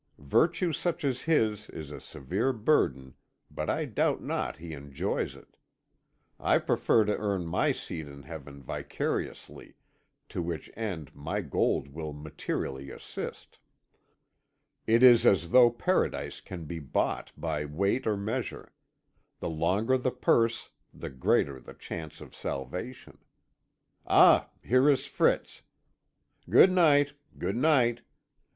Virtue 0.17 0.73
such 0.73 1.05
as 1.05 1.21
his 1.21 1.69
is 1.69 1.91
a 1.91 2.01
severe 2.01 2.51
burden, 2.51 3.13
but 3.51 3.69
I 3.69 3.85
doubt 3.85 4.19
not 4.19 4.55
he 4.57 4.73
enjoys 4.73 5.35
it. 5.35 5.55
I 6.39 6.57
prefer 6.57 7.05
to 7.05 7.15
earn 7.15 7.45
my 7.45 7.71
seat 7.71 8.07
in 8.07 8.23
heaven 8.23 8.63
vicariously, 8.63 9.75
to 10.29 10.41
which 10.41 10.71
end 10.75 11.13
my 11.13 11.41
gold 11.41 11.89
will 11.89 12.13
materially 12.13 12.89
assist. 12.89 13.59
It 14.87 15.03
is 15.03 15.23
as 15.23 15.51
though 15.51 15.69
paradise 15.69 16.41
can 16.41 16.65
be 16.65 16.79
bought 16.79 17.31
by 17.37 17.65
weight 17.65 18.07
or 18.07 18.17
measure; 18.17 18.73
the 19.39 19.51
longer 19.51 19.99
the 19.99 20.09
purse 20.09 20.71
the 20.91 21.11
greater 21.11 21.59
the 21.59 21.75
chance 21.75 22.21
of 22.21 22.35
salvation. 22.35 23.19
Ah, 24.07 24.49
here 24.63 24.89
is 24.89 25.05
Fritz. 25.05 25.61
Good 26.49 26.71
night, 26.71 27.13
good 27.37 27.55
night. 27.55 28.01